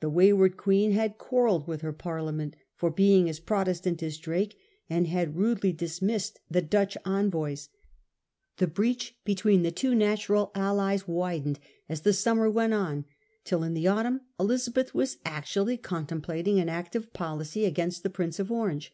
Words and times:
The 0.00 0.10
wayward 0.10 0.56
Queen 0.56 0.90
had 0.90 1.16
quarrelled 1.16 1.68
with 1.68 1.82
her 1.82 1.92
Parliament 1.92 2.56
for 2.74 2.90
being 2.90 3.28
as 3.28 3.38
Protestant 3.38 4.02
as 4.02 4.18
Drake^ 4.18 4.54
and 4.88 5.06
had 5.06 5.36
rudely 5.36 5.70
dismissed 5.72 6.40
the 6.50 6.60
Dutch 6.60 6.96
envoys. 7.06 7.68
The 8.56 8.66
breach 8.66 9.14
between 9.24 9.62
the 9.62 9.70
two 9.70 9.94
natural 9.94 10.50
allies 10.56 11.06
widened 11.06 11.60
as 11.88 12.00
the 12.00 12.12
summer 12.12 12.50
went 12.50 12.74
on, 12.74 13.04
till 13.44 13.62
in 13.62 13.74
the 13.74 13.86
autumn 13.86 14.22
Elizabeth 14.40 14.92
was 14.92 15.18
actually 15.24 15.76
con 15.76 16.04
templating 16.04 16.60
an 16.60 16.68
active 16.68 17.12
policy 17.12 17.64
against 17.64 18.02
the 18.02 18.10
Prince 18.10 18.40
of 18.40 18.50
Orange. 18.50 18.92